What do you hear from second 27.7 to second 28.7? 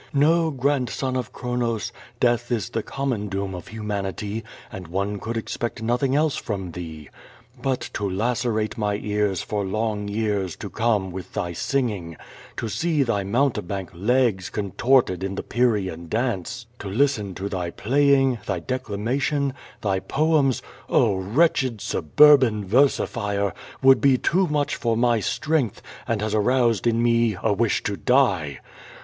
to die.